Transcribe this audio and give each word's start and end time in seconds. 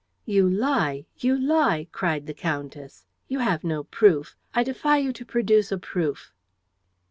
"You 0.25 0.49
lie! 0.49 1.05
You 1.19 1.37
lie!" 1.37 1.87
cried 1.91 2.25
the 2.25 2.33
countess. 2.33 3.05
"You 3.27 3.37
have 3.37 3.63
no 3.63 3.83
proof. 3.83 4.35
I 4.51 4.63
defy 4.63 4.97
you 4.97 5.13
to 5.13 5.23
produce 5.25 5.71
a 5.71 5.77
proof." 5.77 6.33